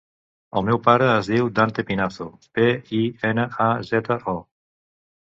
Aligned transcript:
El 0.61 0.63
meu 0.69 0.79
pare 0.87 1.09
es 1.17 1.29
diu 1.33 1.51
Dante 1.59 1.87
Pinazo: 1.91 2.29
pe, 2.57 2.67
i, 3.03 3.05
ena, 3.33 3.49
a, 3.71 3.73
zeta, 3.95 4.23
o. 4.39 4.41